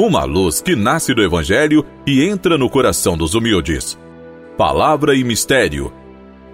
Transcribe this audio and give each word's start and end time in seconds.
uma 0.00 0.24
luz 0.24 0.62
que 0.62 0.74
nasce 0.74 1.12
do 1.12 1.22
Evangelho 1.22 1.84
e 2.06 2.24
entra 2.24 2.56
no 2.56 2.70
coração 2.70 3.18
dos 3.18 3.34
humildes. 3.34 3.98
Palavra 4.56 5.14
e 5.14 5.22
Mistério. 5.22 5.92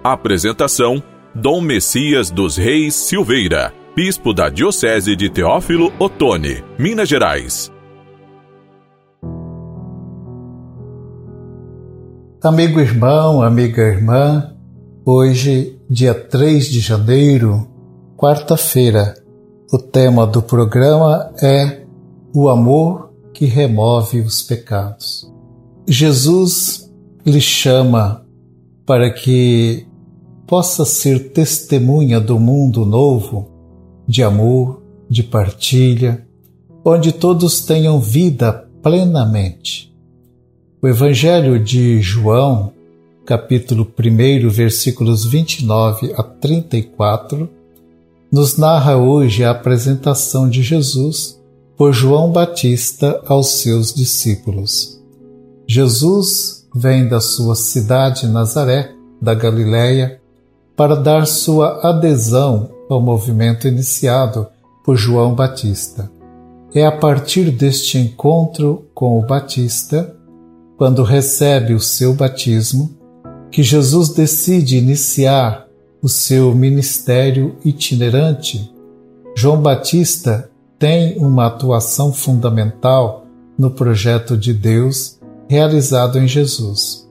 Apresentação: 0.03 1.01
Dom 1.33 1.61
Messias 1.61 2.29
dos 2.29 2.57
Reis 2.57 2.93
Silveira, 2.93 3.73
Bispo 3.95 4.33
da 4.33 4.49
Diocese 4.49 5.15
de 5.15 5.29
Teófilo 5.29 5.93
Otoni, 5.97 6.61
Minas 6.77 7.07
Gerais. 7.07 7.71
Amigo 12.43 12.81
irmão, 12.81 13.41
amiga 13.41 13.81
irmã, 13.81 14.53
hoje, 15.05 15.79
dia 15.89 16.13
3 16.13 16.69
de 16.69 16.81
janeiro, 16.81 17.65
quarta-feira, 18.17 19.13
o 19.71 19.77
tema 19.77 20.27
do 20.27 20.41
programa 20.41 21.31
é 21.41 21.81
o 22.35 22.49
amor 22.49 23.06
que 23.37 23.45
remove 23.45 24.19
os 24.19 24.41
pecados. 24.41 25.31
Jesus 25.87 26.91
lhe 27.23 27.39
chama 27.39 28.25
para 28.83 29.13
que 29.13 29.85
possa 30.47 30.83
ser 30.83 31.33
testemunha 31.33 32.19
do 32.19 32.39
mundo 32.39 32.83
novo, 32.83 33.47
de 34.07 34.23
amor, 34.23 34.81
de 35.07 35.21
partilha, 35.21 36.25
onde 36.83 37.11
todos 37.11 37.61
tenham 37.61 37.99
vida 37.99 38.67
plenamente. 38.81 39.95
O 40.81 40.87
Evangelho 40.87 41.63
de 41.63 42.01
João, 42.01 42.73
capítulo 43.23 43.85
1, 43.99 44.49
versículos 44.49 45.27
29 45.27 46.11
a 46.17 46.23
34, 46.23 47.47
nos 48.31 48.57
narra 48.57 48.97
hoje 48.97 49.43
a 49.43 49.51
apresentação 49.51 50.49
de 50.49 50.63
Jesus 50.63 51.37
por 51.77 51.93
João 51.93 52.31
Batista 52.31 53.21
aos 53.27 53.59
seus 53.61 53.93
discípulos. 53.93 54.99
Jesus 55.67 56.67
vem 56.73 57.07
da 57.07 57.21
sua 57.21 57.55
cidade 57.55 58.27
Nazaré, 58.27 58.91
da 59.21 59.35
Galiléia, 59.35 60.19
para 60.75 60.95
dar 60.95 61.27
sua 61.27 61.87
adesão 61.87 62.71
ao 62.89 62.99
movimento 62.99 63.67
iniciado 63.67 64.47
por 64.83 64.95
João 64.95 65.35
Batista. 65.35 66.11
É 66.73 66.83
a 66.83 66.91
partir 66.91 67.51
deste 67.51 67.99
encontro 67.99 68.85
com 68.93 69.19
o 69.19 69.25
Batista, 69.25 70.15
quando 70.77 71.03
recebe 71.03 71.75
o 71.75 71.79
seu 71.79 72.13
batismo, 72.13 72.89
que 73.51 73.61
Jesus 73.61 74.09
decide 74.09 74.77
iniciar 74.77 75.67
o 76.01 76.09
seu 76.09 76.55
ministério 76.55 77.55
itinerante. 77.63 78.71
João 79.35 79.61
Batista 79.61 80.49
tem 80.79 81.17
uma 81.17 81.47
atuação 81.47 82.13
fundamental 82.13 83.25
no 83.57 83.71
projeto 83.71 84.37
de 84.37 84.53
Deus 84.53 85.19
realizado 85.49 86.19
em 86.19 86.27
Jesus. 86.27 87.07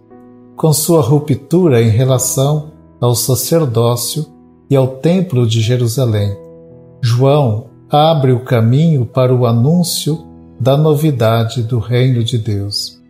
Com 0.56 0.72
sua 0.72 1.00
ruptura 1.00 1.82
em 1.82 1.88
relação 1.88 2.72
ao 3.00 3.14
sacerdócio 3.14 4.26
e 4.70 4.76
ao 4.76 4.86
Templo 4.88 5.46
de 5.46 5.60
Jerusalém, 5.60 6.36
João 7.02 7.66
abre 7.90 8.32
o 8.32 8.40
caminho 8.40 9.04
para 9.04 9.34
o 9.34 9.46
anúncio 9.46 10.24
da 10.58 10.76
novidade 10.76 11.62
do 11.62 11.78
Reino 11.78 12.24
de 12.24 12.38
Deus. 12.38 13.00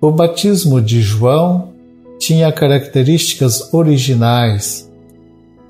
O 0.00 0.10
batismo 0.10 0.80
de 0.80 1.00
João 1.00 1.70
tinha 2.18 2.52
características 2.52 3.72
originais 3.72 4.90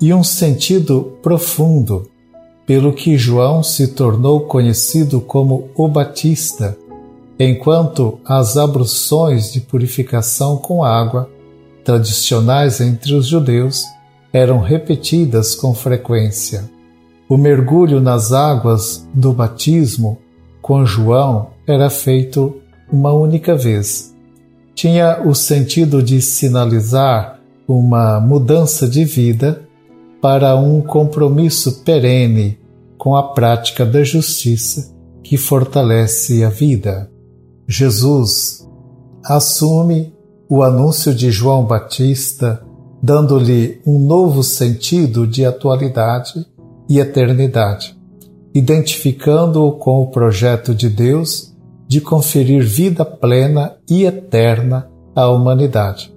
e 0.01 0.13
um 0.13 0.23
sentido 0.23 1.13
profundo 1.21 2.10
pelo 2.71 2.93
que 2.93 3.17
João 3.17 3.61
se 3.61 3.89
tornou 3.89 4.39
conhecido 4.45 5.19
como 5.19 5.67
o 5.75 5.89
Batista, 5.89 6.77
enquanto 7.37 8.17
as 8.23 8.55
abluções 8.55 9.51
de 9.51 9.59
purificação 9.59 10.55
com 10.55 10.81
água, 10.81 11.29
tradicionais 11.83 12.79
entre 12.79 13.13
os 13.13 13.27
judeus, 13.27 13.83
eram 14.31 14.61
repetidas 14.61 15.53
com 15.53 15.73
frequência. 15.73 16.63
O 17.27 17.35
mergulho 17.35 17.99
nas 17.99 18.31
águas 18.31 19.05
do 19.13 19.33
batismo 19.33 20.17
com 20.61 20.85
João 20.85 21.47
era 21.67 21.89
feito 21.89 22.55
uma 22.89 23.11
única 23.11 23.53
vez. 23.53 24.15
Tinha 24.73 25.21
o 25.25 25.35
sentido 25.35 26.01
de 26.01 26.21
sinalizar 26.21 27.37
uma 27.67 28.21
mudança 28.21 28.87
de 28.87 29.03
vida 29.03 29.61
para 30.21 30.55
um 30.55 30.79
compromisso 30.79 31.81
perene 31.83 32.60
com 33.01 33.15
a 33.15 33.33
prática 33.33 33.83
da 33.83 34.03
justiça 34.03 34.95
que 35.23 35.35
fortalece 35.35 36.43
a 36.43 36.49
vida. 36.49 37.09
Jesus 37.67 38.69
assume 39.25 40.13
o 40.47 40.61
anúncio 40.61 41.11
de 41.11 41.31
João 41.31 41.65
Batista, 41.65 42.63
dando-lhe 43.01 43.81
um 43.87 43.97
novo 43.97 44.43
sentido 44.43 45.25
de 45.25 45.43
atualidade 45.43 46.45
e 46.87 46.99
eternidade, 46.99 47.99
identificando-o 48.53 49.71
com 49.79 50.03
o 50.03 50.11
projeto 50.11 50.75
de 50.75 50.87
Deus 50.87 51.57
de 51.87 52.01
conferir 52.01 52.63
vida 52.63 53.03
plena 53.03 53.77
e 53.89 54.05
eterna 54.05 54.87
à 55.15 55.27
humanidade. 55.27 56.15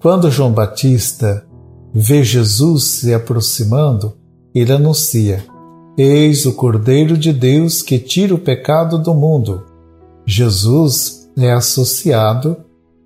Quando 0.00 0.28
João 0.28 0.50
Batista 0.50 1.46
vê 1.94 2.24
Jesus 2.24 2.82
se 2.82 3.14
aproximando, 3.14 4.16
ele 4.52 4.72
anuncia: 4.72 5.53
Eis 5.96 6.44
o 6.44 6.52
Cordeiro 6.52 7.16
de 7.16 7.32
Deus 7.32 7.80
que 7.80 7.98
tira 7.98 8.34
o 8.34 8.38
pecado 8.38 8.98
do 8.98 9.14
mundo. 9.14 9.62
Jesus 10.26 11.30
é 11.36 11.52
associado 11.52 12.56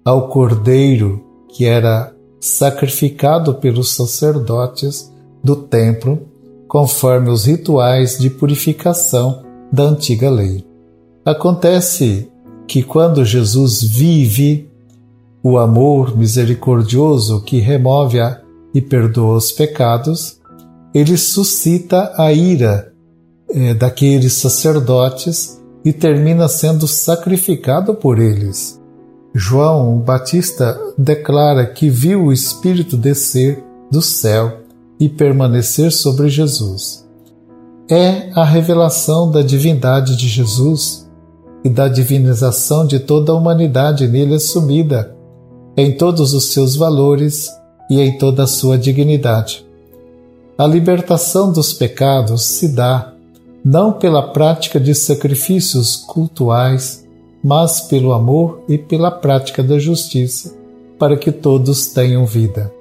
ao 0.03 0.28
Cordeiro 0.28 1.22
que 1.50 1.66
era 1.66 2.15
sacrificado 2.41 3.54
pelos 3.54 3.91
sacerdotes 3.91 5.12
do 5.43 5.56
templo, 5.56 6.21
conforme 6.66 7.31
os 7.31 7.44
rituais 7.44 8.19
de 8.19 8.31
purificação 8.31 9.43
da 9.72 9.84
antiga 9.84 10.31
lei. 10.31 10.65
Acontece 11.25 12.31
que 12.66 12.82
quando 12.82 13.25
Jesus 13.25 13.82
vive 13.82 14.70
o 15.43 15.59
amor 15.59 16.16
misericordioso 16.16 17.43
que 17.43 17.59
remove 17.59 18.19
e 18.72 18.81
perdoa 18.81 19.37
os 19.37 19.53
pecados, 19.53 20.38
ele 20.94 21.16
suscita 21.16 22.12
a 22.16 22.32
ira 22.32 22.93
é, 23.50 23.75
daqueles 23.75 24.34
sacerdotes 24.34 25.60
e 25.84 25.93
termina 25.93 26.49
sendo 26.49 26.87
sacrificado 26.87 27.94
por 27.94 28.19
eles. 28.19 28.81
João 29.34 29.99
Batista 29.99 30.78
declara 30.97 31.66
que 31.66 31.88
viu 31.88 32.25
o 32.25 32.32
Espírito 32.32 32.97
descer 32.97 33.62
do 33.91 34.03
céu 34.03 34.60
e 34.99 35.09
permanecer 35.09 35.93
sobre 35.93 36.28
Jesus. 36.28 37.06
É 37.91 38.31
a 38.34 38.44
revelação 38.44 39.31
da 39.31 39.43
divindade 39.43 40.16
de 40.16 40.28
Jesus 40.28 41.09
e 41.65 41.69
da 41.69 41.88
divinização 41.88 42.87
de 42.87 42.99
toda 42.99 43.32
a 43.32 43.34
humanidade 43.34 44.06
nele 44.06 44.34
assumida, 44.34 45.15
em 45.76 45.97
todos 45.97 46.34
os 46.34 46.53
seus 46.53 46.75
valores 46.76 47.49
e 47.91 48.00
em 48.00 48.19
toda 48.19 48.44
a 48.44 48.47
sua 48.47 48.76
dignidade. 48.76 49.68
A 50.59 50.67
libertação 50.67 51.53
dos 51.53 51.73
pecados 51.73 52.43
se 52.43 52.67
dá 52.75 53.13
não 53.65 53.93
pela 53.93 54.33
prática 54.33 54.81
de 54.81 54.93
sacrifícios 54.93 55.95
cultuais, 55.95 57.07
mas 57.45 57.83
pelo 57.83 58.13
amor 58.13 58.65
e 58.69 58.77
pela 58.77 59.09
prática 59.09 59.63
da 59.63 59.79
justiça, 59.79 60.57
para 60.99 61.17
que 61.17 61.31
todos 61.31 61.87
tenham 61.87 62.27
vida. 62.27 62.73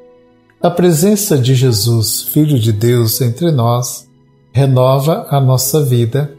A 0.60 0.72
presença 0.72 1.38
de 1.38 1.54
Jesus, 1.54 2.24
Filho 2.24 2.58
de 2.58 2.72
Deus, 2.72 3.22
entre 3.22 3.52
nós, 3.52 4.08
renova 4.52 5.28
a 5.30 5.40
nossa 5.40 5.84
vida 5.84 6.34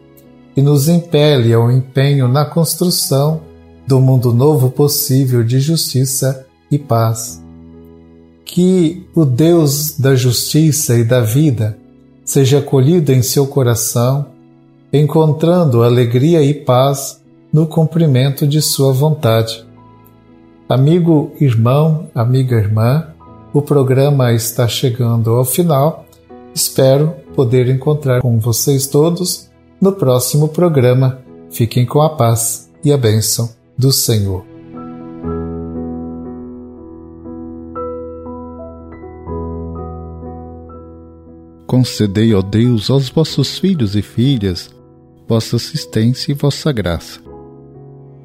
e 0.57 0.61
nos 0.61 0.89
impele 0.89 1.55
ao 1.55 1.71
empenho 1.71 2.27
na 2.27 2.45
construção 2.45 3.43
do 3.87 4.01
mundo 4.01 4.33
novo 4.33 4.71
possível 4.71 5.45
de 5.45 5.61
justiça 5.61 6.45
e 6.69 6.77
paz 6.77 7.47
que 8.49 9.07
o 9.15 9.27
Deus 9.27 9.99
da 9.99 10.17
justiça 10.17 10.97
e 10.97 11.05
da 11.05 11.21
vida 11.21 11.79
seja 12.25 12.61
acolhido 12.61 13.13
em 13.13 13.23
seu 13.23 13.47
coração, 13.47 14.27
encontrando 14.91 15.83
alegria 15.83 16.43
e 16.43 16.55
paz 16.55 17.21
no 17.53 17.67
cumprimento 17.67 18.47
de 18.47 18.63
sua 18.63 18.91
vontade. 18.91 19.67
Amigo, 20.67 21.31
irmão, 21.39 22.09
amiga, 22.15 22.57
irmã, 22.57 23.09
o 23.53 23.61
programa 23.61 24.33
está 24.33 24.67
chegando 24.67 25.31
ao 25.33 25.45
final. 25.45 26.07
Espero 26.55 27.15
poder 27.35 27.69
encontrar 27.69 28.23
com 28.23 28.39
vocês 28.39 28.87
todos 28.87 29.51
no 29.79 29.93
próximo 29.93 30.49
programa. 30.49 31.19
Fiquem 31.51 31.85
com 31.85 32.01
a 32.01 32.17
paz 32.17 32.71
e 32.83 32.91
a 32.93 32.97
bênção 32.97 33.51
do 33.77 33.93
Senhor. 33.93 34.58
Concedei, 41.79 42.35
ó 42.35 42.43
Deus, 42.43 42.91
aos 42.91 43.09
vossos 43.09 43.57
filhos 43.57 43.95
e 43.95 44.03
filhas 44.03 44.69
vossa 45.29 45.55
assistência 45.55 46.33
e 46.33 46.35
vossa 46.35 46.73
graça. 46.73 47.21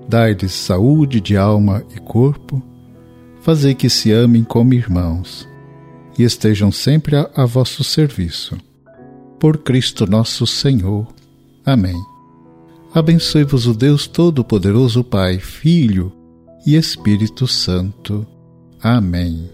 dai-lhes 0.10 0.54
saúde 0.54 1.22
de 1.22 1.38
alma 1.38 1.86
e 1.96 2.00
corpo, 2.00 2.64
fazei 3.44 3.76
que 3.76 3.92
se 3.92 4.12
amem 4.12 4.44
como 4.44 4.74
irmãos 4.74 5.48
e 6.18 6.24
estejam 6.24 6.72
sempre 6.72 7.16
a, 7.16 7.30
a 7.36 7.46
vosso 7.46 7.84
serviço. 7.84 8.58
Por 9.40 9.60
Cristo 9.60 10.08
nosso 10.08 10.48
Senhor. 10.48 11.06
Amém. 11.64 12.02
Abençoe-vos 12.92 13.68
o 13.68 13.74
Deus 13.76 14.08
Todo-Poderoso, 14.08 15.04
Pai, 15.04 15.38
Filho 15.38 16.12
e 16.66 16.76
Espírito 16.76 17.46
Santo. 17.46 18.26
Amém. 18.82 19.48